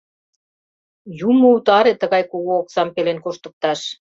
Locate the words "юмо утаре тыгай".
1.29-2.23